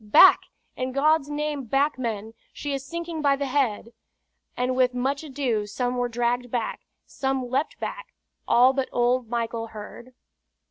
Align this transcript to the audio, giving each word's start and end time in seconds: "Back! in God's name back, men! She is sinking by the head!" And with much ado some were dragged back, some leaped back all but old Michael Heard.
"Back! 0.03 0.45
in 0.75 0.93
God's 0.93 1.29
name 1.29 1.65
back, 1.65 1.99
men! 1.99 2.33
She 2.53 2.73
is 2.73 2.83
sinking 2.83 3.21
by 3.21 3.35
the 3.35 3.45
head!" 3.45 3.93
And 4.57 4.75
with 4.75 4.95
much 4.95 5.23
ado 5.23 5.67
some 5.67 5.95
were 5.95 6.09
dragged 6.09 6.49
back, 6.49 6.87
some 7.05 7.51
leaped 7.51 7.79
back 7.79 8.07
all 8.47 8.73
but 8.73 8.89
old 8.91 9.29
Michael 9.29 9.67
Heard. 9.67 10.15